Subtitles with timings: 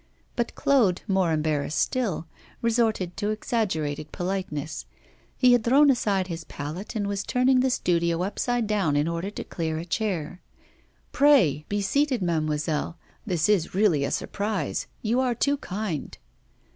[0.35, 2.25] But Claude, more embarrassed still,
[2.63, 4.87] resorted to exaggerated politeness.
[5.37, 9.29] He had thrown aside his palette and was turning the studio upside down in order
[9.29, 10.41] to clear a chair.
[11.11, 12.97] 'Pray be seated, mademoiselle.
[13.27, 14.87] This is really a surprise.
[15.03, 16.17] You are too kind.